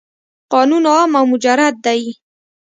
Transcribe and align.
قانون 0.53 0.83
عام 0.93 1.11
او 1.19 1.25
مجرد 1.33 1.75
دی. 1.85 2.01